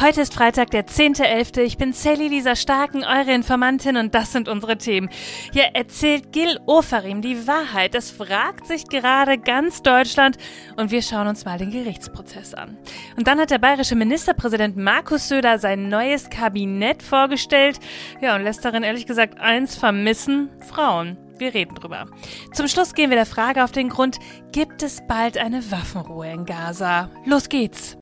Heute 0.00 0.20
ist 0.20 0.32
Freitag, 0.32 0.70
der 0.70 0.86
10.11. 0.86 1.60
Ich 1.62 1.76
bin 1.76 1.92
Sally 1.92 2.28
Lisa 2.28 2.54
Starken, 2.54 3.02
eure 3.02 3.34
Informantin 3.34 3.96
und 3.96 4.14
das 4.14 4.30
sind 4.30 4.48
unsere 4.48 4.78
Themen. 4.78 5.08
Hier 5.52 5.70
erzählt 5.74 6.30
Gil 6.30 6.60
Oferim 6.66 7.20
die 7.20 7.48
Wahrheit. 7.48 7.94
Das 7.94 8.12
fragt 8.12 8.68
sich 8.68 8.86
gerade 8.86 9.38
ganz 9.38 9.82
Deutschland 9.82 10.36
und 10.76 10.92
wir 10.92 11.02
schauen 11.02 11.26
uns 11.26 11.44
mal 11.44 11.58
den 11.58 11.72
Gerichtsprozess 11.72 12.54
an. 12.54 12.78
Und 13.16 13.26
dann 13.26 13.40
hat 13.40 13.50
der 13.50 13.58
bayerische 13.58 13.96
Ministerpräsident 13.96 14.76
Markus 14.76 15.26
Söder 15.26 15.58
sein 15.58 15.88
neues 15.88 16.30
Kabinett 16.30 17.02
vorgestellt. 17.02 17.80
Ja, 18.20 18.36
und 18.36 18.44
lässt 18.44 18.64
darin 18.64 18.84
ehrlich 18.84 19.06
gesagt 19.06 19.40
eins 19.40 19.74
vermissen, 19.74 20.48
Frauen. 20.60 21.18
Wir 21.38 21.54
reden 21.54 21.74
drüber. 21.74 22.06
Zum 22.52 22.68
Schluss 22.68 22.94
gehen 22.94 23.10
wir 23.10 23.16
der 23.16 23.26
Frage 23.26 23.64
auf 23.64 23.72
den 23.72 23.88
Grund, 23.88 24.18
gibt 24.52 24.84
es 24.84 25.00
bald 25.08 25.38
eine 25.38 25.72
Waffenruhe 25.72 26.30
in 26.30 26.44
Gaza? 26.44 27.10
Los 27.24 27.48
geht's! 27.48 27.98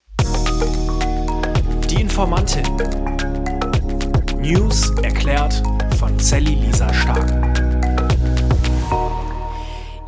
Die 1.96 2.02
Informantin. 2.02 2.64
News 4.38 4.90
erklärt 5.02 5.62
von 5.98 6.18
Sally 6.18 6.54
Lisa 6.54 6.92
Stark. 6.92 7.55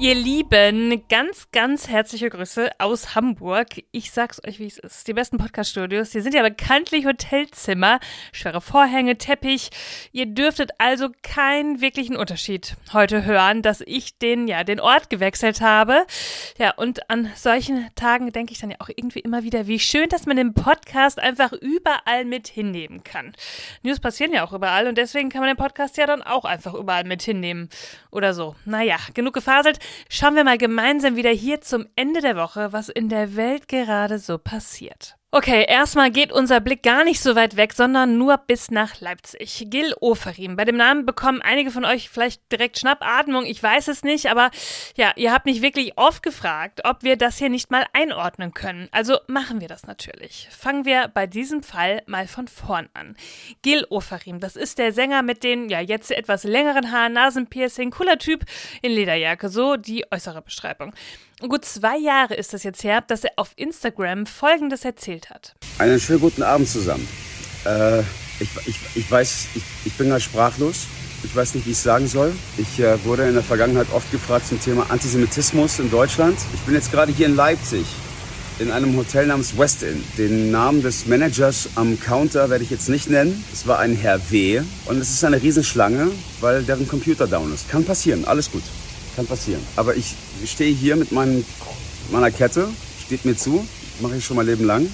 Ihr 0.01 0.15
Lieben, 0.15 1.03
ganz, 1.09 1.51
ganz 1.51 1.89
herzliche 1.89 2.31
Grüße 2.31 2.71
aus 2.79 3.17
Hamburg. 3.17 3.83
Ich 3.91 4.13
sag's 4.13 4.41
euch, 4.47 4.61
wie 4.61 4.69
es 4.69 4.79
ist. 4.79 5.09
Die 5.09 5.13
besten 5.13 5.39
Podcast-Studios, 5.39 6.11
die 6.11 6.21
sind 6.21 6.37
ja 6.37 6.43
bekanntlich 6.45 7.05
Hotelzimmer, 7.05 7.99
schwere 8.31 8.61
Vorhänge, 8.61 9.19
Teppich. 9.19 9.71
Ihr 10.13 10.27
dürftet 10.27 10.71
also 10.79 11.09
keinen 11.25 11.81
wirklichen 11.81 12.15
Unterschied 12.17 12.77
heute 12.93 13.25
hören, 13.25 13.63
dass 13.63 13.83
ich 13.85 14.17
den, 14.19 14.47
ja, 14.47 14.63
den 14.63 14.79
Ort 14.79 15.11
gewechselt 15.11 15.61
habe. 15.63 16.07
Ja, 16.59 16.75
und 16.77 17.11
an 17.11 17.33
solchen 17.35 17.89
Tagen 17.97 18.31
denke 18.31 18.53
ich 18.53 18.61
dann 18.61 18.71
ja 18.71 18.77
auch 18.79 18.91
irgendwie 18.95 19.19
immer 19.19 19.43
wieder, 19.43 19.67
wie 19.67 19.81
schön, 19.81 20.09
dass 20.11 20.27
man 20.27 20.37
den 20.37 20.55
Podcast 20.55 21.19
einfach 21.19 21.51
überall 21.53 22.25
mit 22.25 22.47
hinnehmen 22.47 23.03
kann. 23.03 23.33
News 23.83 23.99
passieren 23.99 24.33
ja 24.33 24.47
auch 24.47 24.53
überall 24.53 24.87
und 24.87 24.97
deswegen 24.97 25.29
kann 25.29 25.41
man 25.41 25.51
den 25.51 25.57
Podcast 25.57 25.97
ja 25.97 26.07
dann 26.07 26.23
auch 26.23 26.45
einfach 26.45 26.75
überall 26.75 27.03
mit 27.03 27.23
hinnehmen. 27.23 27.69
Oder 28.13 28.33
so. 28.33 28.55
Naja, 28.65 28.99
genug 29.13 29.35
gefaselt. 29.35 29.81
Schauen 30.09 30.37
wir 30.37 30.45
mal 30.45 30.59
gemeinsam 30.59 31.17
wieder 31.17 31.31
hier 31.31 31.61
zum 31.61 31.87
Ende 31.97 32.21
der 32.21 32.37
Woche, 32.37 32.73
was 32.73 32.89
in 32.89 33.09
der 33.09 33.37
Welt 33.37 33.69
gerade 33.69 34.19
so 34.19 34.39
passiert. 34.39 35.18
Okay, 35.31 35.67
erstmal 35.69 36.11
geht 36.11 36.33
unser 36.33 36.59
Blick 36.59 36.83
gar 36.83 37.05
nicht 37.05 37.21
so 37.21 37.37
weit 37.37 37.57
weg, 37.57 37.75
sondern 37.75 38.17
nur 38.17 38.39
bis 38.39 38.71
nach 38.71 38.99
Leipzig. 39.03 39.67
Gil 39.69 39.95
Oferim. 40.01 40.57
Bei 40.57 40.65
dem 40.65 40.79
Namen 40.79 41.05
bekommen 41.05 41.43
einige 41.43 41.71
von 41.71 41.85
euch 41.85 42.09
vielleicht 42.09 42.51
direkt 42.51 42.79
Schnappatmung. 42.79 43.45
Ich 43.45 43.63
weiß 43.63 43.89
es 43.89 44.03
nicht, 44.03 44.31
aber 44.31 44.51
ja, 44.97 45.13
ihr 45.17 45.31
habt 45.31 45.45
mich 45.45 45.61
wirklich 45.61 45.99
oft 45.99 46.23
gefragt, 46.23 46.81
ob 46.85 47.03
wir 47.03 47.19
das 47.19 47.37
hier 47.37 47.51
nicht 47.51 47.71
mal 47.71 47.85
einordnen 47.93 48.55
können. 48.55 48.89
Also 48.91 49.19
machen 49.27 49.61
wir 49.61 49.69
das 49.69 49.87
natürlich. 49.87 50.49
Fangen 50.51 50.87
wir 50.87 51.09
bei 51.09 51.27
diesem 51.27 51.63
Fall 51.63 52.03
mal 52.07 52.27
von 52.27 52.49
vorn 52.49 52.89
an. 52.95 53.15
Gil 53.61 53.85
Oferim, 53.91 54.41
das 54.41 54.57
ist 54.57 54.79
der 54.79 54.95
Sänger 54.95 55.21
mit 55.21 55.45
den 55.45 55.69
ja 55.69 55.81
jetzt 55.81 56.11
etwas 56.11 56.45
längeren 56.45 56.91
Haaren, 56.91 57.13
Nasenpiercing, 57.13 57.91
cooler 57.91 58.17
Typ 58.17 58.47
in 58.81 58.93
Lederjacke, 58.93 59.51
so 59.51 59.77
die 59.77 60.07
äußere 60.11 60.41
Beschreibung. 60.41 60.95
Gut 61.47 61.65
zwei 61.65 61.97
Jahre 61.97 62.35
ist 62.35 62.53
es 62.53 62.65
jetzt 62.65 62.83
her, 62.83 63.01
dass 63.01 63.23
er 63.23 63.31
auf 63.37 63.53
Instagram 63.55 64.27
Folgendes 64.27 64.85
erzählt 64.85 65.31
hat. 65.31 65.55
Einen 65.79 66.01
schönen 66.01 66.21
guten 66.21 66.43
Abend 66.43 66.69
zusammen. 66.69 67.07
Äh, 67.65 68.01
ich, 68.41 68.49
ich, 68.67 68.77
ich 68.97 69.11
weiß, 69.11 69.47
ich, 69.55 69.63
ich 69.85 69.93
bin 69.95 70.09
gerade 70.09 70.21
sprachlos. 70.21 70.87
Ich 71.23 71.35
weiß 71.35 71.55
nicht, 71.55 71.67
wie 71.67 71.71
ich 71.71 71.77
es 71.77 71.83
sagen 71.85 72.09
soll. 72.09 72.35
Ich 72.57 72.81
äh, 72.81 73.05
wurde 73.05 73.29
in 73.29 73.35
der 73.35 73.45
Vergangenheit 73.45 73.87
oft 73.93 74.11
gefragt 74.11 74.49
zum 74.49 74.61
Thema 74.61 74.87
Antisemitismus 74.91 75.79
in 75.79 75.93
Deutschland. 75.93 76.37
Ich 76.55 76.61
bin 76.63 76.75
jetzt 76.75 76.91
gerade 76.91 77.13
hier 77.13 77.27
in 77.27 77.37
Leipzig 77.37 77.87
in 78.59 78.73
einem 78.73 78.97
Hotel 78.97 79.27
namens 79.27 79.57
West 79.57 79.85
Inn. 79.85 80.03
Den 80.17 80.51
Namen 80.51 80.83
des 80.83 81.07
Managers 81.07 81.69
am 81.77 82.01
Counter 82.01 82.51
werde 82.51 82.65
ich 82.65 82.71
jetzt 82.71 82.89
nicht 82.89 83.09
nennen. 83.09 83.45
Es 83.53 83.65
war 83.69 83.79
ein 83.79 83.95
Herr 83.95 84.19
W. 84.33 84.61
Und 84.87 85.01
es 85.01 85.11
ist 85.11 85.23
eine 85.23 85.41
Riesenschlange, 85.41 86.11
weil 86.41 86.65
deren 86.65 86.89
Computer 86.89 87.29
down 87.29 87.55
ist. 87.55 87.71
Kann 87.71 87.85
passieren, 87.85 88.25
alles 88.25 88.51
gut. 88.51 88.65
Kann 89.19 89.27
passieren. 89.27 89.61
Aber 89.75 89.97
ich 89.97 90.15
stehe 90.47 90.73
hier 90.73 90.95
mit 90.95 91.11
meinen, 91.11 91.45
meiner 92.13 92.31
Kette, 92.31 92.69
steht 93.05 93.25
mir 93.25 93.37
zu, 93.37 93.67
mache 93.99 94.15
ich 94.17 94.25
schon 94.25 94.37
mal 94.37 94.47
Leben 94.47 94.65
lang. 94.65 94.89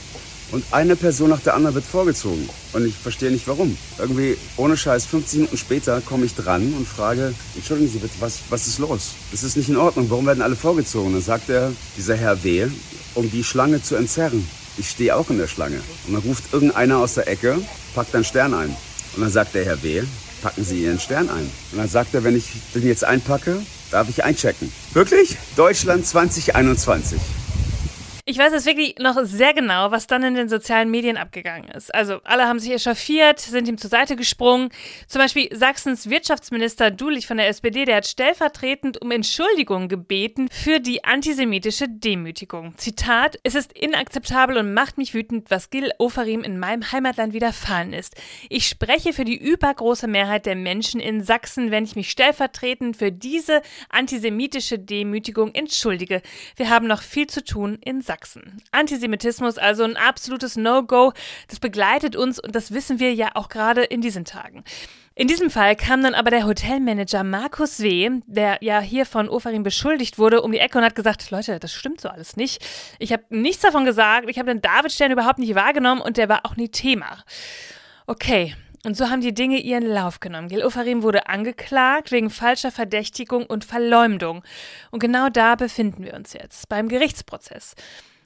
Und 0.51 0.65
eine 0.71 0.97
Person 0.97 1.29
nach 1.29 1.41
der 1.41 1.53
anderen 1.53 1.75
wird 1.75 1.85
vorgezogen. 1.85 2.49
Und 2.73 2.87
ich 2.87 2.95
verstehe 2.95 3.31
nicht 3.31 3.47
warum. 3.47 3.77
Irgendwie, 3.99 4.39
ohne 4.57 4.79
Scheiß, 4.79 5.05
15 5.05 5.41
Minuten 5.41 5.59
später 5.59 6.01
komme 6.01 6.25
ich 6.25 6.35
dran 6.35 6.73
und 6.75 6.89
frage, 6.89 7.35
entschuldigen 7.55 7.91
Sie 7.91 7.99
bitte, 7.99 8.15
was, 8.21 8.39
was 8.49 8.67
ist 8.67 8.79
los? 8.79 9.11
Das 9.31 9.43
ist 9.43 9.59
nicht 9.59 9.69
in 9.69 9.77
Ordnung. 9.77 10.09
Warum 10.09 10.25
werden 10.25 10.41
alle 10.41 10.57
vorgezogen? 10.57 11.13
Dann 11.13 11.21
sagt 11.21 11.51
er, 11.51 11.73
dieser 11.99 12.17
Herr 12.17 12.43
W., 12.45 12.69
um 13.15 13.31
die 13.31 13.45
Schlange 13.45 13.83
zu 13.83 13.95
entzerren. 13.95 14.49
Ich 14.79 14.89
stehe 14.89 15.15
auch 15.17 15.29
in 15.29 15.37
der 15.37 15.49
Schlange. 15.49 15.83
Und 16.07 16.15
dann 16.15 16.23
ruft 16.23 16.51
irgendeiner 16.51 16.97
aus 16.97 17.13
der 17.13 17.29
Ecke, 17.29 17.59
packt 17.95 18.15
einen 18.15 18.25
Stern 18.25 18.55
ein. 18.55 18.75
Und 19.17 19.23
dann 19.23 19.31
sagt 19.31 19.55
der 19.55 19.65
Herr 19.65 19.83
W., 19.83 20.03
packen 20.43 20.65
Sie 20.65 20.85
Ihren 20.85 21.01
Stern 21.01 21.31
ein. 21.31 21.51
Und 21.73 21.79
dann 21.79 21.89
sagt 21.89 22.15
er, 22.15 22.25
wenn 22.25 22.37
ich 22.37 22.45
den 22.75 22.87
jetzt 22.87 23.05
einpacke, 23.05 23.63
Darf 23.95 24.09
ich 24.09 24.25
einchecken? 24.25 24.73
Wirklich? 24.93 25.37
Deutschland 25.55 26.05
2021. 26.05 27.21
Ich 28.27 28.39
weiß 28.39 28.55
jetzt 28.55 28.65
wirklich 28.65 28.95
noch 28.99 29.19
sehr 29.25 29.53
genau, 29.53 29.91
was 29.91 30.07
dann 30.07 30.23
in 30.23 30.33
den 30.33 30.49
sozialen 30.49 30.91
Medien 30.91 31.19
abgegangen 31.19 31.69
ist. 31.69 31.95
Also 31.95 32.21
alle 32.25 32.49
haben 32.49 32.59
sich 32.59 32.73
echauffiert, 32.73 33.39
sind 33.39 33.69
ihm 33.69 33.77
zur 33.77 33.91
Seite 33.91 34.17
gesprungen. 34.17 34.71
Zum 35.07 35.21
Beispiel 35.21 35.55
Sachsens 35.55 36.09
Wirtschaftsminister 36.09 36.91
Dulich 36.91 37.27
von 37.27 37.37
der 37.37 37.49
SPD, 37.49 37.85
der 37.85 37.97
hat 37.97 38.07
stellvertretend 38.07 39.03
um 39.03 39.11
Entschuldigung 39.11 39.89
gebeten 39.89 40.49
für 40.51 40.81
die 40.81 41.05
antisemitische 41.05 41.87
Demütigung. 41.87 42.73
Zitat, 42.79 43.39
es 43.43 43.55
ist 43.55 43.75
inakzeptabel 43.75 44.57
und 44.57 44.73
macht 44.73 44.97
mich 44.97 45.13
wütend, 45.13 45.51
was 45.51 45.69
Gil 45.69 45.91
Ofarim 45.99 46.45
in 46.45 46.59
meinem 46.59 46.93
Heimatland 46.93 47.35
widerfahren 47.35 47.93
ist. 47.93 48.17
Ich 48.49 48.69
spreche 48.69 49.13
für 49.13 49.27
die 49.27 49.37
übergroße 49.37 50.09
Mehrheit 50.09 50.47
der 50.47 50.57
Menschen 50.57 50.99
in 50.99 51.23
Sachsen, 51.23 51.71
wenn 51.71 51.85
ich 51.85 51.95
mich 51.95 52.11
stellvertretend 52.11 52.97
für 52.97 53.13
diese 53.13 53.61
antisemitische 53.91 54.79
Demütigung 54.79 55.55
entschuldige. 55.55 56.23
Wir 56.57 56.71
haben 56.71 56.87
noch 56.87 57.03
viel 57.03 57.27
zu 57.27 57.45
tun 57.45 57.79
in 57.85 58.01
Sachsen. 58.01 58.14
Sachsen. 58.15 58.63
Antisemitismus 58.71 59.59
also 59.59 59.83
ein 59.83 59.97
absolutes 59.97 60.57
No-Go. 60.57 61.13
Das 61.49 61.59
begleitet 61.59 62.15
uns 62.15 62.39
und 62.39 62.55
das 62.55 62.73
wissen 62.73 63.01
wir 63.01 63.13
ja 63.13 63.31
auch 63.35 63.49
gerade 63.49 63.83
in 63.83 64.01
diesen 64.01 64.25
Tagen. 64.25 64.63
In 65.17 65.27
diesem 65.27 65.51
Fall 65.51 65.75
kam 65.75 66.01
dann 66.01 66.15
aber 66.15 66.31
der 66.31 66.47
Hotelmanager 66.47 67.25
Markus 67.25 67.81
W., 67.81 68.21
der 68.27 68.59
ja 68.61 68.81
hier 68.81 69.05
von 69.05 69.29
Ofarim 69.29 69.65
beschuldigt 69.65 70.17
wurde, 70.17 70.43
um 70.43 70.53
die 70.53 70.59
Ecke 70.59 70.79
und 70.79 70.85
hat 70.85 70.95
gesagt, 70.95 71.33
Leute, 71.33 71.59
das 71.59 71.73
stimmt 71.73 72.01
so 72.01 72.09
alles 72.09 72.37
nicht. 72.37 72.65
Ich 73.01 73.13
habe 73.13 73.25
nichts 73.31 73.63
davon 73.63 73.85
gesagt, 73.85 74.31
ich 74.31 74.39
habe 74.39 74.53
den 74.53 74.63
Davidstern 74.63 75.11
überhaupt 75.11 75.41
nicht 75.41 75.57
wahrgenommen 75.57 76.01
und 76.01 76.17
der 76.17 76.29
war 76.29 76.41
auch 76.45 76.55
nie 76.55 76.69
Thema. 76.69 77.25
Okay, 78.07 78.55
und 78.85 78.97
so 78.97 79.11
haben 79.11 79.21
die 79.21 79.35
Dinge 79.35 79.59
ihren 79.61 79.87
Lauf 79.87 80.21
genommen. 80.21 80.49
Gil 80.49 80.65
Ofarim 80.65 81.03
wurde 81.03 81.29
angeklagt 81.29 82.13
wegen 82.13 82.31
falscher 82.31 82.71
Verdächtigung 82.71 83.47
und 83.47 83.65
Verleumdung. 83.65 84.43
Und 84.91 85.01
genau 85.01 85.29
da 85.29 85.55
befinden 85.55 86.05
wir 86.05 86.15
uns 86.15 86.33
jetzt, 86.35 86.69
beim 86.69 86.89
Gerichtsprozess. 86.89 87.75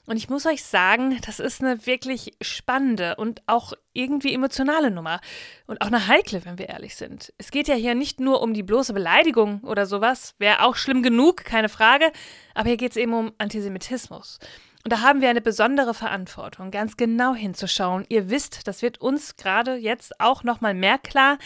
Und 0.09 0.17
ich 0.17 0.31
muss 0.31 0.47
euch 0.47 0.65
sagen, 0.65 1.19
das 1.27 1.39
ist 1.39 1.63
eine 1.63 1.85
wirklich 1.85 2.33
spannende 2.41 3.17
und 3.17 3.43
auch 3.47 3.75
irgendwie 3.93 4.33
emotionale 4.33 4.91
Nummer. 4.91 5.21
Und 5.67 5.83
auch 5.83 5.89
eine 5.89 6.09
heikle, 6.09 6.47
wenn 6.47 6.59
wir 6.59 6.71
ehrlich 6.71 6.97
sind. 6.97 7.33
Es 7.37 7.51
geht 7.51 7.69
ja 7.69 7.75
hier 7.75 7.95
nicht 7.95 8.19
nur 8.19 8.41
um 8.41 8.55
die 8.55 8.63
bloße 8.63 8.95
Beleidigung 8.95 9.61
oder 9.65 9.85
sowas, 9.85 10.35
wäre 10.39 10.63
auch 10.63 10.77
schlimm 10.77 11.03
genug, 11.03 11.45
keine 11.45 11.69
Frage. 11.69 12.11
Aber 12.55 12.69
hier 12.69 12.79
geht 12.79 12.93
es 12.93 12.97
eben 12.97 13.13
um 13.13 13.33
Antisemitismus. 13.37 14.39
Und 14.89 14.93
da 14.93 15.03
haben 15.03 15.21
wir 15.21 15.29
eine 15.29 15.43
besondere 15.43 15.93
Verantwortung, 15.93 16.71
ganz 16.71 16.97
genau 16.97 17.35
hinzuschauen. 17.35 18.07
Ihr 18.09 18.31
wisst, 18.31 18.67
das 18.67 18.81
wird 18.81 19.03
uns 19.03 19.37
gerade 19.37 19.75
jetzt 19.75 20.19
auch 20.19 20.45
noch 20.45 20.63
mal 20.63 20.73
mehr 20.73 20.97
klar. 20.97 21.37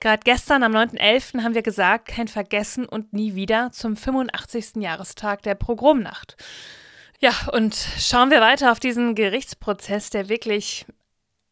Gerade 0.00 0.22
gestern 0.24 0.64
am 0.64 0.74
9.11. 0.74 1.44
haben 1.44 1.54
wir 1.54 1.62
gesagt, 1.62 2.08
kein 2.08 2.26
Vergessen 2.26 2.86
und 2.86 3.12
nie 3.12 3.36
wieder 3.36 3.70
zum 3.70 3.96
85. 3.96 4.82
Jahrestag 4.82 5.42
der 5.42 5.54
Pogromnacht. 5.54 6.36
Ja, 7.20 7.30
und 7.52 7.76
schauen 7.76 8.32
wir 8.32 8.40
weiter 8.40 8.72
auf 8.72 8.80
diesen 8.80 9.14
Gerichtsprozess, 9.14 10.10
der 10.10 10.28
wirklich 10.28 10.84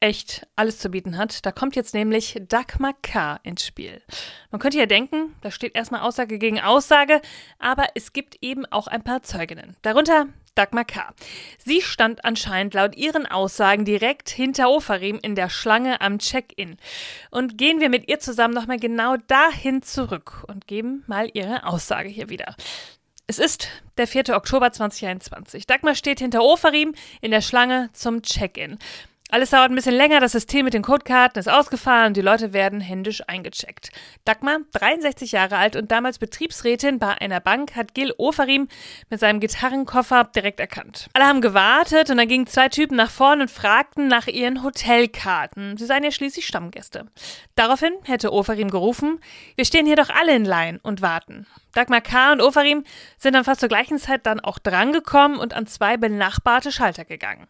echt 0.00 0.48
alles 0.56 0.80
zu 0.80 0.88
bieten 0.88 1.16
hat. 1.16 1.46
Da 1.46 1.52
kommt 1.52 1.76
jetzt 1.76 1.94
nämlich 1.94 2.42
Dagmar 2.48 2.94
K. 3.02 3.38
ins 3.44 3.64
Spiel. 3.64 4.02
Man 4.50 4.60
könnte 4.60 4.78
ja 4.78 4.86
denken, 4.86 5.36
da 5.42 5.52
steht 5.52 5.76
erstmal 5.76 6.00
Aussage 6.00 6.40
gegen 6.40 6.60
Aussage, 6.60 7.20
aber 7.60 7.86
es 7.94 8.12
gibt 8.12 8.36
eben 8.40 8.66
auch 8.66 8.88
ein 8.88 9.04
paar 9.04 9.22
Zeuginnen. 9.22 9.76
Darunter 9.82 10.26
Dagmar 10.56 10.84
K. 10.84 11.12
Sie 11.58 11.80
stand 11.80 12.24
anscheinend 12.24 12.74
laut 12.74 12.96
ihren 12.96 13.26
Aussagen 13.26 13.84
direkt 13.84 14.30
hinter 14.30 14.68
Ofarim 14.68 15.20
in 15.22 15.36
der 15.36 15.48
Schlange 15.48 16.00
am 16.00 16.18
Check-in. 16.18 16.76
Und 17.30 17.58
gehen 17.58 17.80
wir 17.80 17.90
mit 17.90 18.08
ihr 18.08 18.18
zusammen 18.18 18.54
nochmal 18.54 18.78
genau 18.78 19.16
dahin 19.28 19.82
zurück 19.82 20.44
und 20.48 20.66
geben 20.66 21.04
mal 21.06 21.30
ihre 21.32 21.66
Aussage 21.66 22.08
hier 22.08 22.28
wieder. 22.28 22.56
Es 23.28 23.38
ist 23.38 23.68
der 23.98 24.06
4. 24.06 24.36
Oktober 24.36 24.72
2021. 24.72 25.66
Dagmar 25.66 25.94
steht 25.94 26.20
hinter 26.20 26.42
Ofarim 26.42 26.94
in 27.20 27.32
der 27.32 27.40
Schlange 27.40 27.90
zum 27.92 28.22
Check-in. 28.22 28.78
Alles 29.28 29.50
dauert 29.50 29.70
ein 29.70 29.74
bisschen 29.74 29.96
länger, 29.96 30.20
das 30.20 30.30
System 30.30 30.64
mit 30.64 30.74
den 30.74 30.82
Codekarten 30.82 31.40
ist 31.40 31.48
ausgefallen 31.48 32.08
und 32.08 32.16
die 32.16 32.20
Leute 32.20 32.52
werden 32.52 32.80
händisch 32.80 33.24
eingecheckt. 33.26 33.90
Dagmar, 34.24 34.58
63 34.72 35.32
Jahre 35.32 35.56
alt 35.56 35.74
und 35.74 35.90
damals 35.90 36.20
Betriebsrätin 36.20 37.00
bei 37.00 37.08
einer 37.20 37.40
Bank, 37.40 37.74
hat 37.74 37.92
Gil 37.92 38.14
Oferim 38.18 38.68
mit 39.10 39.18
seinem 39.18 39.40
Gitarrenkoffer 39.40 40.30
direkt 40.36 40.60
erkannt. 40.60 41.08
Alle 41.12 41.26
haben 41.26 41.40
gewartet 41.40 42.08
und 42.08 42.18
dann 42.18 42.28
gingen 42.28 42.46
zwei 42.46 42.68
Typen 42.68 42.96
nach 42.96 43.10
vorne 43.10 43.42
und 43.42 43.50
fragten 43.50 44.06
nach 44.06 44.28
ihren 44.28 44.62
Hotelkarten. 44.62 45.76
Sie 45.76 45.86
seien 45.86 46.04
ja 46.04 46.12
schließlich 46.12 46.46
Stammgäste. 46.46 47.06
Daraufhin 47.56 47.94
hätte 48.04 48.32
Oferim 48.32 48.70
gerufen, 48.70 49.18
wir 49.56 49.64
stehen 49.64 49.86
hier 49.86 49.96
doch 49.96 50.10
alle 50.10 50.36
in 50.36 50.44
Line 50.44 50.78
und 50.84 51.02
warten. 51.02 51.48
Dagmar 51.74 52.00
K. 52.00 52.30
und 52.30 52.40
Oferim 52.40 52.84
sind 53.18 53.34
dann 53.34 53.44
fast 53.44 53.58
zur 53.58 53.68
gleichen 53.68 53.98
Zeit 53.98 54.24
dann 54.24 54.38
auch 54.38 54.60
drangekommen 54.60 55.36
und 55.36 55.52
an 55.52 55.66
zwei 55.66 55.96
benachbarte 55.96 56.70
Schalter 56.70 57.04
gegangen. 57.04 57.48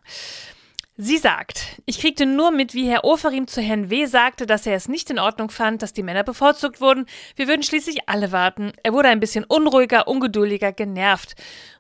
Sie 0.98 1.18
sagt, 1.18 1.82
ich 1.84 2.00
kriegte 2.00 2.24
nur 2.24 2.50
mit, 2.50 2.72
wie 2.72 2.88
Herr 2.88 3.04
Oferim 3.04 3.46
zu 3.46 3.60
Herrn 3.60 3.90
W. 3.90 4.06
sagte, 4.06 4.46
dass 4.46 4.64
er 4.64 4.76
es 4.76 4.88
nicht 4.88 5.10
in 5.10 5.18
Ordnung 5.18 5.50
fand, 5.50 5.82
dass 5.82 5.92
die 5.92 6.02
Männer 6.02 6.24
bevorzugt 6.24 6.80
wurden. 6.80 7.04
Wir 7.34 7.48
würden 7.48 7.62
schließlich 7.62 8.08
alle 8.08 8.32
warten. 8.32 8.72
Er 8.82 8.94
wurde 8.94 9.10
ein 9.10 9.20
bisschen 9.20 9.44
unruhiger, 9.44 10.08
ungeduldiger, 10.08 10.72
genervt. 10.72 11.34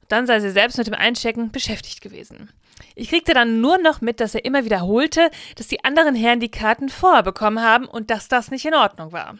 Dann 0.08 0.26
sei 0.26 0.40
sie 0.40 0.50
selbst 0.50 0.76
mit 0.76 0.86
dem 0.86 0.94
Einchecken 0.94 1.50
beschäftigt 1.50 2.02
gewesen. 2.02 2.50
Ich 2.94 3.08
kriegte 3.10 3.34
dann 3.34 3.60
nur 3.60 3.78
noch 3.78 4.00
mit, 4.00 4.20
dass 4.20 4.34
er 4.34 4.44
immer 4.44 4.64
wiederholte, 4.64 5.30
dass 5.56 5.68
die 5.68 5.84
anderen 5.84 6.14
Herren 6.14 6.40
die 6.40 6.50
Karten 6.50 6.88
vorher 6.88 7.22
bekommen 7.22 7.62
haben 7.62 7.86
und 7.86 8.10
dass 8.10 8.28
das 8.28 8.50
nicht 8.50 8.64
in 8.64 8.74
Ordnung 8.74 9.12
war. 9.12 9.36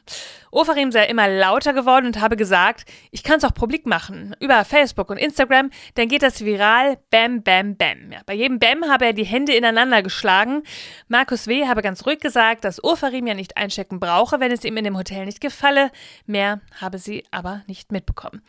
Ofarim 0.50 0.90
sei 0.90 1.04
immer 1.06 1.28
lauter 1.28 1.74
geworden 1.74 2.06
und 2.06 2.20
habe 2.20 2.36
gesagt, 2.36 2.86
ich 3.10 3.22
kann 3.22 3.38
es 3.38 3.44
auch 3.44 3.52
publik 3.52 3.84
machen, 3.86 4.34
über 4.40 4.64
Facebook 4.64 5.10
und 5.10 5.18
Instagram, 5.18 5.70
dann 5.96 6.08
geht 6.08 6.22
das 6.22 6.44
viral, 6.44 6.96
bam, 7.10 7.42
bam, 7.42 7.76
bam. 7.76 8.12
Ja, 8.12 8.20
bei 8.24 8.32
jedem 8.34 8.58
Bam 8.58 8.88
habe 8.88 9.06
er 9.06 9.12
die 9.12 9.24
Hände 9.24 9.54
ineinander 9.54 10.02
geschlagen. 10.02 10.62
Markus 11.08 11.46
W. 11.46 11.66
habe 11.66 11.82
ganz 11.82 12.06
ruhig 12.06 12.20
gesagt, 12.20 12.64
dass 12.64 12.82
Ofarim 12.82 13.26
ja 13.26 13.34
nicht 13.34 13.56
einchecken 13.56 14.00
brauche, 14.00 14.40
wenn 14.40 14.50
es 14.50 14.64
ihm 14.64 14.76
in 14.78 14.84
dem 14.84 14.96
Hotel 14.96 15.26
nicht 15.26 15.40
gefalle. 15.40 15.90
Mehr 16.24 16.60
habe 16.80 16.98
sie 16.98 17.24
aber 17.30 17.62
nicht 17.66 17.92
mitbekommen. 17.92 18.42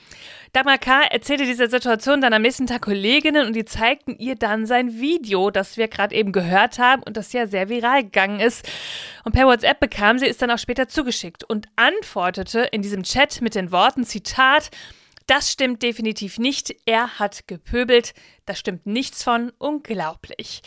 Dagmar 0.54 0.78
K. 0.78 1.02
erzählte 1.10 1.46
diese 1.46 1.70
Situation 1.70 2.22
dann 2.22 2.34
am 2.34 2.42
nächsten 2.42 2.68
Tag 2.68 2.84
Kolleginnen 2.84 3.46
und 3.46 3.54
die 3.54 3.66
zeigten 3.66 4.16
ihr 4.18 4.36
dann 4.36 4.66
sein 4.66 4.77
Video, 4.86 5.52
das 5.52 5.78
wir 5.78 5.88
gerade 5.88 6.16
eben 6.16 6.32
gehört 6.32 6.80
haben 6.80 7.04
und 7.04 7.18
das 7.18 7.34
ja 7.34 7.48
sehr 7.48 7.70
viral 7.70 8.04
gegangen 8.04 8.40
ist. 8.40 8.70
Und 9.24 9.34
per 9.34 9.46
WhatsApp 9.46 9.80
bekam 9.80 10.20
sie 10.20 10.28
es 10.28 10.38
dann 10.38 10.52
auch 10.52 10.60
später 10.60 10.88
zugeschickt. 10.88 11.44
Und 11.44 11.68
an 11.76 11.98
antwortete 11.98 12.60
in 12.72 12.82
diesem 12.82 13.04
Chat 13.04 13.42
mit 13.42 13.56
den 13.56 13.72
Worten 13.72 14.04
Zitat 14.04 14.70
das 15.28 15.52
stimmt 15.52 15.84
definitiv 15.84 16.40
nicht. 16.40 16.74
Er 16.86 17.20
hat 17.20 17.48
gepöbelt. 17.48 18.14
Da 18.48 18.56
stimmt 18.56 18.86
nichts 18.86 19.24
von. 19.24 19.52
Unglaublich. 19.58 20.62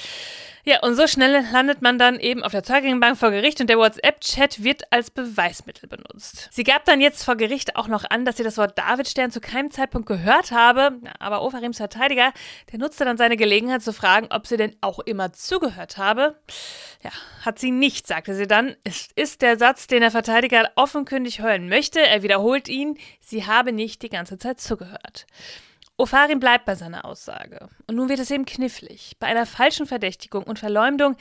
Ja, 0.64 0.82
und 0.82 0.96
so 0.96 1.06
schnell 1.06 1.42
landet 1.50 1.80
man 1.80 1.98
dann 1.98 2.20
eben 2.20 2.42
auf 2.42 2.52
der 2.52 2.62
Zeugenbank 2.62 3.16
vor 3.16 3.30
Gericht 3.30 3.58
und 3.62 3.70
der 3.70 3.78
WhatsApp-Chat 3.78 4.62
wird 4.62 4.92
als 4.92 5.10
Beweismittel 5.10 5.88
benutzt. 5.88 6.50
Sie 6.52 6.62
gab 6.62 6.84
dann 6.84 7.00
jetzt 7.00 7.24
vor 7.24 7.36
Gericht 7.36 7.76
auch 7.76 7.88
noch 7.88 8.04
an, 8.08 8.26
dass 8.26 8.36
sie 8.36 8.42
das 8.42 8.58
Wort 8.58 8.76
Davidstern 8.76 9.30
zu 9.30 9.40
keinem 9.40 9.70
Zeitpunkt 9.70 10.06
gehört 10.06 10.52
habe, 10.52 11.00
aber 11.18 11.40
Ofarims 11.40 11.78
Verteidiger, 11.78 12.34
der 12.70 12.78
nutzte 12.78 13.06
dann 13.06 13.16
seine 13.16 13.38
Gelegenheit 13.38 13.80
zu 13.80 13.94
fragen, 13.94 14.26
ob 14.28 14.46
sie 14.46 14.58
denn 14.58 14.76
auch 14.82 14.98
immer 14.98 15.32
zugehört 15.32 15.96
habe. 15.96 16.38
Ja, 17.02 17.12
hat 17.46 17.58
sie 17.58 17.70
nicht, 17.70 18.06
sagte 18.06 18.34
sie 18.34 18.46
dann. 18.46 18.76
Es 18.84 19.08
ist 19.16 19.40
der 19.40 19.56
Satz, 19.56 19.86
den 19.86 20.02
der 20.02 20.10
Verteidiger 20.10 20.70
offenkundig 20.76 21.40
hören 21.40 21.70
möchte. 21.70 22.00
Er 22.00 22.22
wiederholt 22.22 22.68
ihn, 22.68 22.98
sie 23.20 23.46
habe 23.46 23.72
nicht 23.72 24.02
die 24.02 24.10
ganze 24.10 24.36
Zeit 24.36 24.60
zugehört. 24.60 25.24
Ofarim 26.00 26.40
bleibt 26.40 26.64
bei 26.64 26.74
seiner 26.74 27.04
Aussage. 27.04 27.68
Und 27.86 27.96
nun 27.96 28.08
wird 28.08 28.20
es 28.20 28.30
eben 28.30 28.46
knifflig. 28.46 29.16
Bei 29.20 29.26
einer 29.26 29.44
falschen 29.44 29.84
Verdächtigung 29.84 30.44
und 30.44 30.58
Verleumdung, 30.58 31.14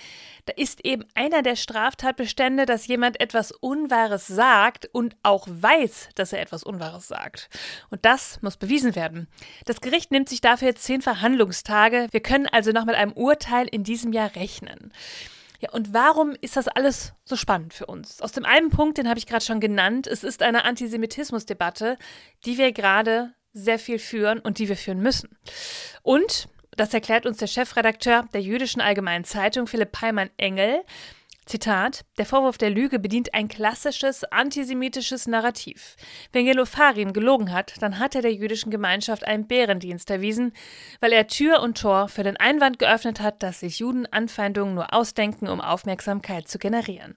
da 0.45 0.53
ist 0.55 0.85
eben 0.85 1.03
einer 1.15 1.41
der 1.41 1.57
Straftatbestände, 1.57 2.65
dass 2.65 2.87
jemand 2.87 3.19
etwas 3.19 3.51
Unwahres 3.51 4.27
sagt 4.27 4.89
und 4.93 5.17
auch 5.21 5.47
weiß, 5.49 6.09
dass 6.15 6.31
er 6.31 6.41
etwas 6.41 6.63
Unwahres 6.63 7.09
sagt. 7.09 7.49
Und 7.89 8.05
das 8.05 8.41
muss 8.41 8.55
bewiesen 8.55 8.95
werden. 8.95 9.27
Das 9.65 9.81
Gericht 9.81 10.11
nimmt 10.11 10.29
sich 10.29 10.39
dafür 10.39 10.73
zehn 10.75 11.01
Verhandlungstage. 11.01 12.07
Wir 12.11 12.21
können 12.21 12.47
also 12.47 12.71
noch 12.71 12.85
mit 12.85 12.95
einem 12.95 13.11
Urteil 13.11 13.67
in 13.67 13.83
diesem 13.83 14.13
Jahr 14.13 14.33
rechnen. 14.37 14.93
Ja, 15.59 15.71
und 15.71 15.93
warum 15.93 16.37
ist 16.39 16.55
das 16.55 16.69
alles 16.69 17.11
so 17.25 17.35
spannend 17.35 17.73
für 17.73 17.85
uns? 17.85 18.21
Aus 18.21 18.31
dem 18.31 18.45
einen 18.45 18.69
Punkt, 18.69 18.97
den 18.97 19.09
habe 19.09 19.19
ich 19.19 19.27
gerade 19.27 19.43
schon 19.43 19.59
genannt, 19.59 20.07
es 20.07 20.23
ist 20.23 20.41
eine 20.41 20.63
Antisemitismusdebatte, 20.63 21.97
die 22.45 22.57
wir 22.57 22.71
gerade 22.71 23.33
sehr 23.53 23.79
viel 23.79 23.99
führen 23.99 24.39
und 24.39 24.59
die 24.59 24.69
wir 24.69 24.77
führen 24.77 24.99
müssen. 24.99 25.37
Und, 26.01 26.47
das 26.77 26.93
erklärt 26.93 27.25
uns 27.25 27.37
der 27.37 27.47
Chefredakteur 27.47 28.25
der 28.33 28.41
Jüdischen 28.41 28.81
Allgemeinen 28.81 29.25
Zeitung, 29.25 29.67
Philipp 29.67 29.91
Peimann-Engel, 29.91 30.83
Zitat: 31.49 32.05
Der 32.19 32.27
Vorwurf 32.27 32.59
der 32.59 32.69
Lüge 32.69 32.99
bedient 32.99 33.33
ein 33.33 33.47
klassisches 33.47 34.23
antisemitisches 34.23 35.25
Narrativ. 35.25 35.95
Wenn 36.31 36.45
Gelofarim 36.45 37.11
gelogen 37.11 37.51
hat, 37.51 37.73
dann 37.81 37.97
hat 37.97 38.13
er 38.13 38.21
der 38.21 38.33
jüdischen 38.33 38.69
Gemeinschaft 38.69 39.25
einen 39.25 39.47
Bärendienst 39.47 40.11
erwiesen, 40.11 40.53
weil 40.99 41.11
er 41.11 41.25
Tür 41.25 41.61
und 41.61 41.79
Tor 41.79 42.07
für 42.07 42.21
den 42.21 42.37
Einwand 42.37 42.77
geöffnet 42.77 43.19
hat, 43.19 43.41
dass 43.41 43.61
sich 43.61 43.79
Juden 43.79 44.05
Anfeindungen 44.05 44.75
nur 44.75 44.93
ausdenken, 44.93 45.47
um 45.47 45.59
Aufmerksamkeit 45.59 46.47
zu 46.47 46.59
generieren. 46.59 47.15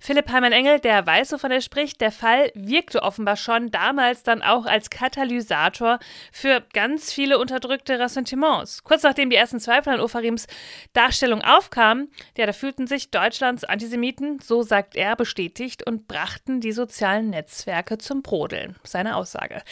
Philipp 0.00 0.30
Heimann-Engel, 0.30 0.80
der 0.80 1.06
weiß, 1.06 1.32
wovon 1.32 1.50
er 1.50 1.60
spricht, 1.60 2.00
der 2.00 2.12
Fall 2.12 2.50
wirkte 2.54 3.02
offenbar 3.02 3.36
schon 3.36 3.70
damals 3.70 4.22
dann 4.22 4.42
auch 4.42 4.64
als 4.66 4.90
Katalysator 4.90 5.98
für 6.32 6.64
ganz 6.72 7.12
viele 7.12 7.38
unterdrückte 7.38 7.98
Ressentiments. 7.98 8.84
Kurz 8.84 9.02
nachdem 9.02 9.30
die 9.30 9.36
ersten 9.36 9.60
Zweifel 9.60 9.94
an 9.94 10.00
Ofarims 10.00 10.46
Darstellung 10.92 11.42
aufkamen, 11.42 12.10
ja, 12.36 12.46
da 12.46 12.52
fühlten 12.52 12.86
sich 12.86 13.10
Deutschlands 13.10 13.64
Antisemiten, 13.64 14.38
so 14.40 14.62
sagt 14.62 14.94
er, 14.94 15.16
bestätigt 15.16 15.86
und 15.86 16.06
brachten 16.06 16.60
die 16.60 16.72
sozialen 16.72 17.30
Netzwerke 17.30 17.98
zum 17.98 18.22
Brodeln. 18.22 18.76
Seine 18.84 19.16
Aussage. 19.16 19.62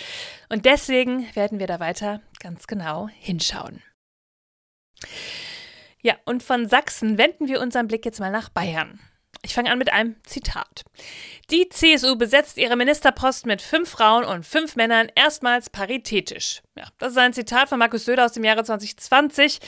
Und 0.48 0.64
deswegen 0.64 1.26
werden 1.34 1.58
wir 1.58 1.66
da 1.66 1.80
weiter 1.80 2.20
ganz 2.40 2.66
genau 2.66 3.08
hinschauen. 3.08 3.82
Ja, 6.00 6.14
und 6.24 6.42
von 6.42 6.68
Sachsen 6.68 7.18
wenden 7.18 7.48
wir 7.48 7.60
unseren 7.60 7.88
Blick 7.88 8.04
jetzt 8.04 8.20
mal 8.20 8.30
nach 8.30 8.48
Bayern. 8.48 9.00
Ich 9.46 9.54
fange 9.54 9.70
an 9.70 9.78
mit 9.78 9.92
einem 9.92 10.16
Zitat. 10.24 10.82
Die 11.52 11.68
CSU 11.68 12.16
besetzt 12.16 12.58
ihre 12.58 12.74
Ministerposten 12.74 13.48
mit 13.48 13.62
fünf 13.62 13.88
Frauen 13.88 14.24
und 14.24 14.44
fünf 14.44 14.74
Männern 14.74 15.06
erstmals 15.14 15.70
paritätisch. 15.70 16.62
Ja, 16.74 16.88
das 16.98 17.12
ist 17.12 17.18
ein 17.18 17.32
Zitat 17.32 17.68
von 17.68 17.78
Markus 17.78 18.06
Söder 18.06 18.24
aus 18.24 18.32
dem 18.32 18.42
Jahre 18.42 18.64
2020. 18.64 19.60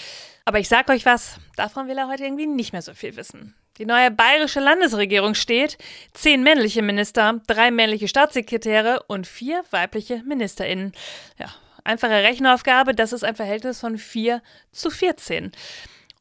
Aber 0.45 0.59
ich 0.59 0.69
sag 0.69 0.91
euch 0.91 1.07
was, 1.07 1.37
davon 1.55 1.87
will 1.87 1.97
er 1.97 2.09
heute 2.09 2.25
irgendwie 2.25 2.49
nicht 2.49 2.73
mehr 2.73 2.83
so 2.83 2.93
viel 2.93 3.15
wissen. 3.15 3.55
Die 3.79 3.87
neue 3.87 4.11
bayerische 4.11 4.59
Landesregierung 4.59 5.37
steht, 5.37 5.79
zehn 6.13 6.43
männliche 6.43 6.83
Minister, 6.83 7.41
drei 7.47 7.71
männliche 7.71 8.09
Staatssekretäre 8.09 9.05
und 9.07 9.29
vier 9.29 9.63
weibliche 9.71 10.25
MinisterInnen. 10.25 10.91
Ja, 11.39 11.55
einfache 11.85 12.11
Rechenaufgabe, 12.11 12.97
das 12.97 13.13
ist 13.13 13.23
ein 13.23 13.37
Verhältnis 13.37 13.79
von 13.79 13.97
vier 13.97 14.43
zu 14.73 14.91
14. 14.91 15.53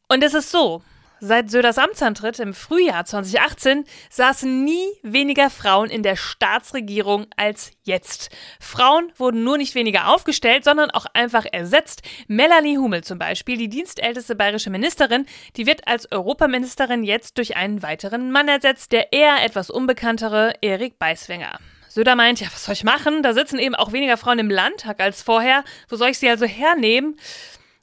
Und 0.10 0.24
es 0.24 0.36
ist 0.36 0.52
so, 0.52 0.84
Seit 1.20 1.50
Söders 1.50 1.80
Amtsantritt 1.80 2.40
im 2.40 2.54
Frühjahr 2.54 3.04
2018 3.04 3.86
saßen 4.12 4.64
nie 4.64 4.86
weniger 5.02 5.50
Frauen 5.50 5.90
in 5.90 6.04
der 6.04 6.16
Staatsregierung 6.16 7.26
als 7.36 7.72
jetzt. 7.82 8.30
Frauen 8.60 9.12
wurden 9.16 9.44
nur 9.44 9.58
nicht 9.58 9.74
weniger 9.74 10.10
aufgestellt, 10.14 10.64
sondern 10.64 10.92
auch 10.92 11.08
einfach 11.14 11.46
ersetzt. 11.52 12.04
Melanie 12.28 12.78
Hummel 12.78 13.04
zum 13.04 13.18
Beispiel, 13.18 13.58
die 13.58 13.68
dienstälteste 13.68 14.36
bayerische 14.36 14.70
Ministerin, 14.70 15.26
die 15.56 15.66
wird 15.66 15.88
als 15.88 16.12
Europaministerin 16.12 17.04
jetzt 17.04 17.40
durch 17.40 17.56
einen 17.56 17.82
weiteren 17.82 18.32
Mann 18.32 18.48
ersetzt, 18.48 18.92
der 18.92 19.12
eher 19.12 19.44
etwas 19.44 19.72
unbekanntere 19.72 20.54
Erik 20.62 21.00
Beiswenger. 21.00 21.58
Söder 21.90 22.16
meint, 22.16 22.42
ja, 22.42 22.48
was 22.54 22.66
soll 22.66 22.74
ich 22.74 22.84
machen? 22.84 23.24
Da 23.24 23.34
sitzen 23.34 23.58
eben 23.58 23.74
auch 23.74 23.92
weniger 23.92 24.18
Frauen 24.18 24.38
im 24.38 24.52
Landtag 24.52 25.00
als 25.00 25.24
vorher. 25.24 25.64
Wo 25.90 25.96
soll 25.96 26.10
ich 26.10 26.20
sie 26.20 26.30
also 26.30 26.46
hernehmen? 26.46 27.18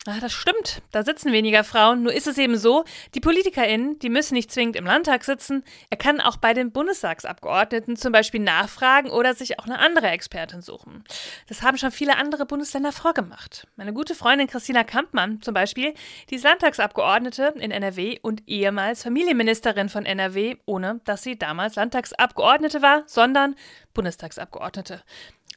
Ah, 0.07 0.21
das 0.21 0.35
stimmt. 0.35 0.83
Da 0.91 1.03
sitzen 1.03 1.33
weniger 1.33 1.65
Frauen. 1.65 2.03
Nur 2.03 2.13
ist 2.13 2.27
es 2.27 2.37
eben 2.37 2.59
so, 2.59 2.85
die 3.15 3.21
PolitikerInnen, 3.21 3.99
die 4.01 4.11
müssen 4.11 4.35
nicht 4.35 4.53
zwingend 4.53 4.77
im 4.77 4.85
Landtag 4.85 5.25
sitzen. 5.25 5.65
Er 5.89 5.97
kann 5.97 6.21
auch 6.21 6.37
bei 6.37 6.53
den 6.53 6.73
Bundestagsabgeordneten 6.73 7.97
zum 7.97 8.13
Beispiel 8.13 8.41
nachfragen 8.41 9.09
oder 9.09 9.33
sich 9.33 9.59
auch 9.59 9.65
eine 9.65 9.79
andere 9.79 10.09
Expertin 10.09 10.61
suchen. 10.61 11.05
Das 11.49 11.63
haben 11.63 11.79
schon 11.79 11.91
viele 11.91 12.19
andere 12.19 12.45
Bundesländer 12.45 12.93
vorgemacht. 12.93 13.67
Meine 13.77 13.95
gute 13.95 14.15
Freundin 14.15 14.47
Christina 14.47 14.85
Kampmann 14.85 15.41
zum 15.41 15.55
Beispiel, 15.55 15.95
die 16.29 16.35
ist 16.35 16.45
Landtagsabgeordnete 16.45 17.55
in 17.59 17.71
NRW 17.71 18.19
und 18.21 18.47
ehemals 18.47 19.05
Familienministerin 19.05 19.89
von 19.89 20.05
NRW, 20.05 20.57
ohne 20.67 21.01
dass 21.05 21.23
sie 21.23 21.39
damals 21.39 21.77
Landtagsabgeordnete 21.77 22.83
war, 22.83 23.05
sondern 23.07 23.55
Bundestagsabgeordnete. 23.95 25.03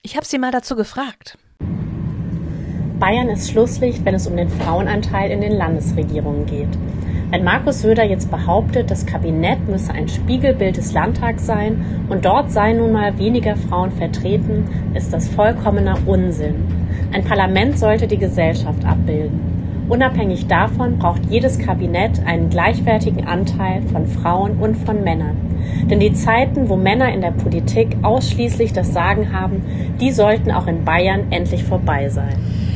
Ich 0.04 0.16
habe 0.16 0.26
sie 0.26 0.38
mal 0.38 0.52
dazu 0.52 0.78
gefragt. 0.78 1.38
Bayern 3.00 3.30
ist 3.30 3.52
Schlusslicht, 3.52 4.04
wenn 4.06 4.16
es 4.16 4.26
um 4.26 4.36
den 4.36 4.50
Frauenanteil 4.50 5.30
in 5.30 5.42
den 5.42 5.52
Landesregierungen 5.52 6.48
geht. 6.48 6.70
Wenn 7.30 7.44
Markus 7.44 7.82
Söder 7.82 8.04
jetzt 8.04 8.32
behauptet, 8.32 8.90
das 8.90 9.06
Kabinett 9.06 9.68
müsse 9.70 9.94
ein 9.94 10.08
Spiegelbild 10.08 10.78
des 10.78 10.94
Landtags 10.94 11.46
sein 11.46 11.86
und 12.10 12.26
dort 12.26 12.52
seien 12.52 12.78
nun 12.78 12.94
mal 12.94 13.20
weniger 13.20 13.56
Frauen 13.56 13.92
vertreten, 13.92 14.66
ist 14.96 15.14
das 15.14 15.28
vollkommener 15.28 16.00
Unsinn. 16.08 16.56
Ein 17.14 17.24
Parlament 17.24 17.78
sollte 17.78 18.08
die 18.08 18.18
Gesellschaft 18.18 18.84
abbilden. 18.84 19.86
Unabhängig 19.90 20.48
davon 20.48 20.98
braucht 20.98 21.26
jedes 21.30 21.60
Kabinett 21.60 22.26
einen 22.26 22.50
gleichwertigen 22.50 23.28
Anteil 23.28 23.84
von 23.94 24.08
Frauen 24.08 24.58
und 24.58 24.76
von 24.76 25.04
Männern. 25.04 25.38
Denn 25.90 26.00
die 26.00 26.14
Zeiten, 26.14 26.68
wo 26.68 26.76
Männer 26.76 27.14
in 27.14 27.22
der 27.22 27.32
Politik 27.32 27.96
ausschließlich 28.02 28.74
das 28.74 28.92
Sagen 28.92 29.32
haben, 29.32 29.62
die 30.02 30.12
sollten 30.12 30.52
auch 30.52 30.66
in 30.66 30.84
Bayern 30.84 31.28
endlich 31.30 31.64
vorbei 31.64 32.10
sein. 32.10 32.67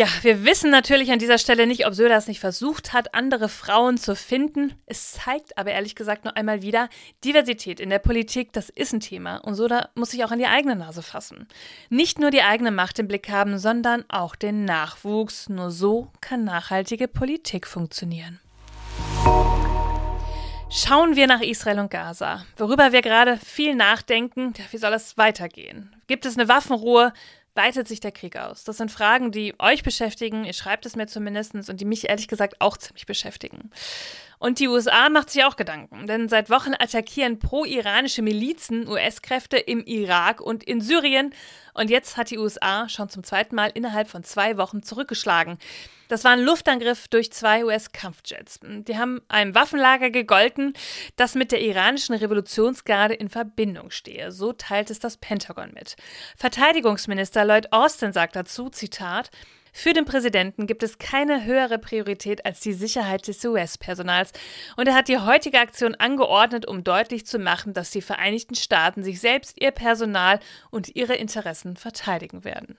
Ja, 0.00 0.06
wir 0.22 0.46
wissen 0.46 0.70
natürlich 0.70 1.12
an 1.12 1.18
dieser 1.18 1.36
Stelle 1.36 1.66
nicht, 1.66 1.86
ob 1.86 1.92
Söder 1.92 2.16
es 2.16 2.26
nicht 2.26 2.40
versucht 2.40 2.94
hat, 2.94 3.12
andere 3.12 3.50
Frauen 3.50 3.98
zu 3.98 4.16
finden. 4.16 4.72
Es 4.86 5.12
zeigt 5.12 5.58
aber 5.58 5.72
ehrlich 5.72 5.94
gesagt 5.94 6.24
noch 6.24 6.36
einmal 6.36 6.62
wieder, 6.62 6.88
Diversität 7.22 7.80
in 7.80 7.90
der 7.90 7.98
Politik, 7.98 8.50
das 8.54 8.70
ist 8.70 8.94
ein 8.94 9.00
Thema. 9.00 9.36
Und 9.44 9.56
Söder 9.56 9.90
muss 9.94 10.12
sich 10.12 10.24
auch 10.24 10.30
an 10.30 10.38
die 10.38 10.46
eigene 10.46 10.74
Nase 10.74 11.02
fassen. 11.02 11.48
Nicht 11.90 12.18
nur 12.18 12.30
die 12.30 12.40
eigene 12.40 12.70
Macht 12.70 12.98
im 12.98 13.08
Blick 13.08 13.28
haben, 13.28 13.58
sondern 13.58 14.06
auch 14.08 14.36
den 14.36 14.64
Nachwuchs. 14.64 15.50
Nur 15.50 15.70
so 15.70 16.10
kann 16.22 16.44
nachhaltige 16.44 17.06
Politik 17.06 17.66
funktionieren. 17.66 18.40
Schauen 20.72 21.16
wir 21.16 21.26
nach 21.26 21.42
Israel 21.42 21.80
und 21.80 21.90
Gaza, 21.90 22.46
worüber 22.56 22.92
wir 22.92 23.02
gerade 23.02 23.36
viel 23.36 23.74
nachdenken. 23.74 24.54
Wie 24.70 24.78
soll 24.78 24.94
es 24.94 25.18
weitergehen? 25.18 25.94
Gibt 26.06 26.24
es 26.24 26.38
eine 26.38 26.48
Waffenruhe? 26.48 27.12
Weitet 27.54 27.88
sich 27.88 28.00
der 28.00 28.12
Krieg 28.12 28.36
aus? 28.36 28.64
Das 28.64 28.76
sind 28.76 28.90
Fragen, 28.90 29.32
die 29.32 29.54
euch 29.58 29.82
beschäftigen, 29.82 30.44
ihr 30.44 30.52
schreibt 30.52 30.86
es 30.86 30.96
mir 30.96 31.06
zumindest 31.06 31.54
und 31.54 31.80
die 31.80 31.84
mich 31.84 32.08
ehrlich 32.08 32.28
gesagt 32.28 32.60
auch 32.60 32.76
ziemlich 32.76 33.06
beschäftigen. 33.06 33.70
Und 34.38 34.58
die 34.58 34.68
USA 34.68 35.10
macht 35.10 35.30
sich 35.30 35.44
auch 35.44 35.56
Gedanken, 35.56 36.06
denn 36.06 36.28
seit 36.28 36.48
Wochen 36.48 36.72
attackieren 36.72 37.38
pro-iranische 37.38 38.22
Milizen 38.22 38.88
US-Kräfte 38.88 39.58
im 39.58 39.84
Irak 39.84 40.40
und 40.40 40.64
in 40.64 40.80
Syrien. 40.80 41.34
Und 41.74 41.90
jetzt 41.90 42.16
hat 42.16 42.30
die 42.30 42.38
USA 42.38 42.88
schon 42.88 43.10
zum 43.10 43.22
zweiten 43.22 43.54
Mal 43.54 43.70
innerhalb 43.74 44.08
von 44.08 44.24
zwei 44.24 44.56
Wochen 44.56 44.82
zurückgeschlagen. 44.82 45.58
Das 46.10 46.24
war 46.24 46.32
ein 46.32 46.40
Luftangriff 46.40 47.06
durch 47.06 47.30
zwei 47.30 47.64
US-Kampfjets. 47.64 48.58
Die 48.64 48.98
haben 48.98 49.22
einem 49.28 49.54
Waffenlager 49.54 50.10
gegolten, 50.10 50.72
das 51.14 51.36
mit 51.36 51.52
der 51.52 51.60
iranischen 51.62 52.16
Revolutionsgarde 52.16 53.14
in 53.14 53.28
Verbindung 53.28 53.92
stehe. 53.92 54.32
So 54.32 54.52
teilt 54.52 54.90
es 54.90 54.98
das 54.98 55.18
Pentagon 55.18 55.70
mit. 55.72 55.94
Verteidigungsminister 56.36 57.44
Lloyd 57.44 57.72
Austin 57.72 58.12
sagt 58.12 58.34
dazu, 58.34 58.70
Zitat, 58.70 59.30
für 59.72 59.92
den 59.92 60.04
Präsidenten 60.04 60.66
gibt 60.66 60.82
es 60.82 60.98
keine 60.98 61.44
höhere 61.44 61.78
Priorität 61.78 62.44
als 62.44 62.58
die 62.58 62.72
Sicherheit 62.72 63.28
des 63.28 63.44
US-Personals 63.44 64.32
und 64.76 64.88
er 64.88 64.96
hat 64.96 65.06
die 65.06 65.18
heutige 65.18 65.60
Aktion 65.60 65.94
angeordnet, 65.94 66.66
um 66.66 66.82
deutlich 66.82 67.24
zu 67.24 67.38
machen, 67.38 67.72
dass 67.72 67.92
die 67.92 68.02
Vereinigten 68.02 68.56
Staaten 68.56 69.04
sich 69.04 69.20
selbst, 69.20 69.62
ihr 69.62 69.70
Personal 69.70 70.40
und 70.70 70.96
ihre 70.96 71.14
Interessen 71.14 71.76
verteidigen 71.76 72.42
werden. 72.42 72.76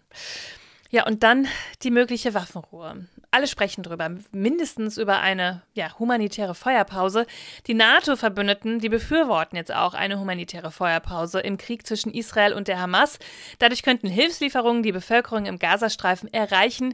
Ja, 0.94 1.08
und 1.08 1.24
dann 1.24 1.48
die 1.84 1.90
mögliche 1.90 2.34
Waffenruhe. 2.34 3.08
Alle 3.32 3.48
sprechen 3.48 3.82
drüber, 3.82 4.10
mindestens 4.34 4.98
über 4.98 5.22
eine 5.22 5.62
ja, 5.74 5.98
humanitäre 5.98 6.54
Feuerpause. 6.54 7.26
Die 7.68 7.74
NATO-Verbündeten, 7.74 8.80
die 8.80 8.90
befürworten 8.90 9.56
jetzt 9.56 9.74
auch 9.74 9.94
eine 9.94 10.20
humanitäre 10.20 10.70
Feuerpause 10.70 11.40
im 11.40 11.58
Krieg 11.58 11.88
zwischen 11.88 12.14
Israel 12.14 12.52
und 12.52 12.68
der 12.68 12.82
Hamas. 12.82 13.20
Dadurch 13.60 13.84
könnten 13.84 14.10
Hilfslieferungen 14.10 14.84
die 14.84 14.92
Bevölkerung 14.92 15.46
im 15.46 15.60
Gazastreifen 15.60 16.32
erreichen, 16.34 16.94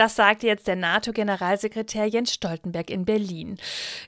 das 0.00 0.16
sagte 0.16 0.46
jetzt 0.46 0.66
der 0.66 0.76
NATO-Generalsekretär 0.76 2.06
Jens 2.06 2.32
Stoltenberg 2.32 2.88
in 2.88 3.04
Berlin. 3.04 3.58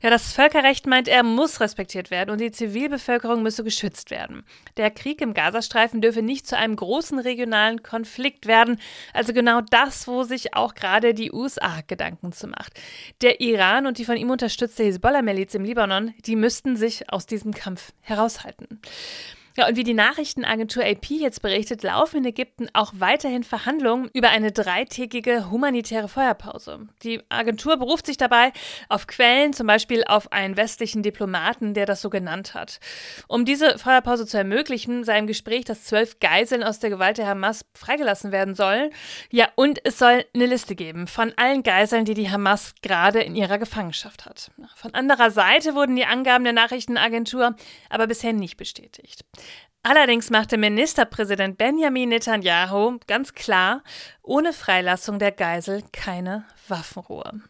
Ja, 0.02 0.08
das 0.08 0.32
Völkerrecht 0.32 0.86
meint 0.86 1.06
er, 1.06 1.22
muss 1.22 1.60
respektiert 1.60 2.10
werden 2.10 2.30
und 2.30 2.40
die 2.40 2.50
Zivilbevölkerung 2.50 3.42
müsse 3.42 3.62
geschützt 3.62 4.10
werden. 4.10 4.46
Der 4.78 4.90
Krieg 4.90 5.20
im 5.20 5.34
Gazastreifen 5.34 6.00
dürfe 6.00 6.22
nicht 6.22 6.46
zu 6.46 6.56
einem 6.56 6.76
großen 6.76 7.18
regionalen 7.18 7.82
Konflikt 7.82 8.46
werden. 8.46 8.80
Also 9.12 9.34
genau 9.34 9.60
das, 9.60 10.08
wo 10.08 10.22
sich 10.22 10.54
auch 10.54 10.74
gerade 10.74 11.12
die 11.12 11.30
USA 11.30 11.82
Gedanken 11.86 12.32
zu 12.32 12.46
macht. 12.46 12.80
Der 13.20 13.42
Iran 13.42 13.86
und 13.86 13.98
die 13.98 14.06
von 14.06 14.16
ihm 14.16 14.30
unterstützte 14.30 14.84
Hisbollah-Miliz 14.84 15.52
im 15.52 15.64
Libanon, 15.64 16.14
die 16.24 16.36
müssten 16.36 16.74
sich 16.74 17.12
aus 17.12 17.26
diesem 17.26 17.52
Kampf 17.52 17.92
heraushalten. 18.00 18.80
Ja, 19.54 19.68
und 19.68 19.76
wie 19.76 19.84
die 19.84 19.92
Nachrichtenagentur 19.92 20.82
AP 20.82 21.10
jetzt 21.10 21.42
berichtet, 21.42 21.82
laufen 21.82 22.18
in 22.18 22.24
Ägypten 22.24 22.68
auch 22.72 22.92
weiterhin 22.96 23.44
Verhandlungen 23.44 24.08
über 24.14 24.30
eine 24.30 24.50
dreitägige 24.50 25.50
humanitäre 25.50 26.08
Feuerpause. 26.08 26.88
Die 27.02 27.20
Agentur 27.28 27.76
beruft 27.76 28.06
sich 28.06 28.16
dabei 28.16 28.52
auf 28.88 29.06
Quellen, 29.06 29.52
zum 29.52 29.66
Beispiel 29.66 30.04
auf 30.06 30.32
einen 30.32 30.56
westlichen 30.56 31.02
Diplomaten, 31.02 31.74
der 31.74 31.84
das 31.84 32.00
so 32.00 32.08
genannt 32.08 32.54
hat. 32.54 32.80
Um 33.28 33.44
diese 33.44 33.78
Feuerpause 33.78 34.26
zu 34.26 34.38
ermöglichen, 34.38 35.04
sei 35.04 35.18
im 35.18 35.26
Gespräch, 35.26 35.66
dass 35.66 35.84
zwölf 35.84 36.18
Geiseln 36.18 36.62
aus 36.62 36.78
der 36.78 36.88
Gewalt 36.88 37.18
der 37.18 37.26
Hamas 37.26 37.66
freigelassen 37.74 38.32
werden 38.32 38.54
sollen. 38.54 38.90
Ja, 39.30 39.48
und 39.54 39.84
es 39.84 39.98
soll 39.98 40.24
eine 40.34 40.46
Liste 40.46 40.74
geben 40.74 41.06
von 41.06 41.32
allen 41.36 41.62
Geiseln, 41.62 42.06
die 42.06 42.14
die 42.14 42.30
Hamas 42.30 42.74
gerade 42.80 43.20
in 43.20 43.36
ihrer 43.36 43.58
Gefangenschaft 43.58 44.24
hat. 44.24 44.50
Von 44.76 44.94
anderer 44.94 45.30
Seite 45.30 45.74
wurden 45.74 45.94
die 45.96 46.06
Angaben 46.06 46.44
der 46.44 46.54
Nachrichtenagentur 46.54 47.54
aber 47.90 48.06
bisher 48.06 48.32
nicht 48.32 48.56
bestätigt. 48.56 49.24
Allerdings 49.84 50.30
machte 50.30 50.58
Ministerpräsident 50.58 51.58
Benjamin 51.58 52.10
Netanyahu 52.10 52.98
ganz 53.08 53.34
klar, 53.34 53.82
ohne 54.22 54.52
Freilassung 54.52 55.18
der 55.18 55.32
Geisel 55.32 55.82
keine 55.92 56.44
Waffenruhe. 56.68 57.40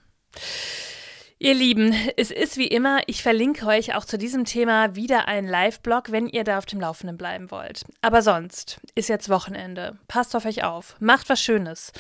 Ihr 1.39 1.55
Lieben, 1.55 1.95
es 2.17 2.31
ist 2.31 2.57
wie 2.57 2.69
immer, 2.69 3.01
ich 3.07 3.23
verlinke 3.23 3.67
euch 3.67 3.95
auch 3.95 4.07
zu 4.07 4.17
diesem 4.17 4.47
Thema 4.47 4.95
wieder 4.95 5.29
einen 5.29 5.47
Live-Blog, 5.47 6.11
wenn 6.11 6.27
ihr 6.27 6.45
da 6.45 6.57
auf 6.57 6.65
dem 6.65 6.81
Laufenden 6.81 7.19
bleiben 7.19 7.51
wollt. 7.51 7.85
Aber 8.01 8.23
sonst 8.23 8.81
ist 8.95 9.11
jetzt 9.11 9.29
Wochenende. 9.29 9.99
Passt 10.09 10.35
auf 10.35 10.47
euch 10.47 10.65
auf, 10.65 10.97
macht 11.01 11.29
was 11.29 11.43
Schönes. 11.43 11.93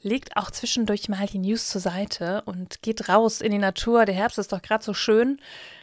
Legt 0.00 0.36
auch 0.36 0.50
zwischendurch 0.50 1.08
mal 1.08 1.26
die 1.26 1.38
News 1.38 1.68
zur 1.68 1.80
Seite 1.80 2.42
und 2.46 2.82
geht 2.82 3.08
raus 3.08 3.40
in 3.40 3.52
die 3.52 3.58
Natur. 3.58 4.06
Der 4.06 4.14
Herbst 4.14 4.38
ist 4.38 4.52
doch 4.52 4.62
gerade 4.62 4.82
so 4.82 4.94
schön. 4.94 5.40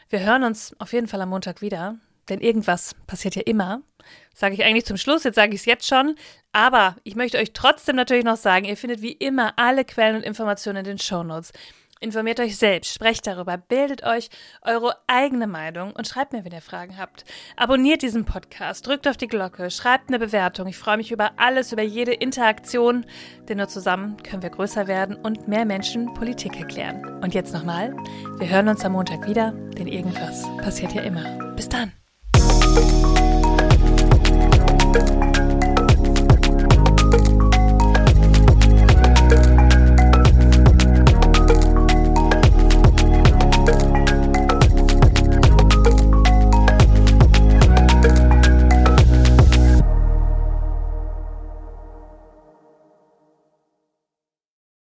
Wir 0.09 0.19
hören 0.19 0.43
uns 0.43 0.75
auf 0.79 0.91
jeden 0.91 1.07
Fall 1.07 1.21
am 1.21 1.29
Montag 1.29 1.61
wieder. 1.61 1.97
Denn 2.29 2.39
irgendwas 2.39 2.95
passiert 3.07 3.35
ja 3.35 3.43
immer. 3.43 3.81
Sage 4.33 4.53
ich 4.55 4.63
eigentlich 4.63 4.85
zum 4.85 4.97
Schluss, 4.97 5.23
jetzt 5.23 5.35
sage 5.35 5.53
ich 5.53 5.61
es 5.61 5.65
jetzt 5.65 5.87
schon. 5.87 6.15
Aber 6.51 6.95
ich 7.03 7.15
möchte 7.15 7.37
euch 7.37 7.53
trotzdem 7.53 7.95
natürlich 7.95 8.25
noch 8.25 8.37
sagen, 8.37 8.65
ihr 8.65 8.77
findet 8.77 9.01
wie 9.01 9.11
immer 9.11 9.53
alle 9.57 9.85
Quellen 9.85 10.17
und 10.17 10.23
Informationen 10.23 10.79
in 10.79 10.85
den 10.85 10.99
Shownotes. 10.99 11.51
Informiert 12.01 12.41
euch 12.41 12.57
selbst, 12.57 12.93
sprecht 12.93 13.25
darüber, 13.25 13.57
bildet 13.57 14.03
euch 14.03 14.29
eure 14.61 14.97
eigene 15.07 15.47
Meinung 15.47 15.93
und 15.93 16.07
schreibt 16.07 16.33
mir, 16.33 16.43
wenn 16.43 16.51
ihr 16.51 16.61
Fragen 16.61 16.97
habt. 16.97 17.23
Abonniert 17.55 18.01
diesen 18.01 18.25
Podcast, 18.25 18.85
drückt 18.85 19.07
auf 19.07 19.15
die 19.15 19.27
Glocke, 19.27 19.71
schreibt 19.71 20.09
eine 20.09 20.19
Bewertung. 20.19 20.67
Ich 20.67 20.77
freue 20.77 20.97
mich 20.97 21.11
über 21.11 21.31
alles, 21.37 21.71
über 21.71 21.83
jede 21.83 22.13
Interaktion, 22.13 23.05
denn 23.47 23.57
nur 23.57 23.69
zusammen 23.69 24.17
können 24.23 24.43
wir 24.43 24.49
größer 24.49 24.87
werden 24.87 25.15
und 25.15 25.47
mehr 25.47 25.65
Menschen 25.65 26.13
Politik 26.13 26.59
erklären. 26.59 27.23
Und 27.23 27.33
jetzt 27.33 27.53
nochmal, 27.53 27.95
wir 28.37 28.49
hören 28.49 28.67
uns 28.67 28.83
am 28.83 28.91
Montag 28.91 29.25
wieder, 29.25 29.53
denn 29.77 29.87
irgendwas 29.87 30.43
passiert 30.61 30.93
ja 30.93 31.01
immer. 31.01 31.53
Bis 31.55 31.69
dann. 31.69 31.93
Thank 34.95 35.09
you. 35.09 35.24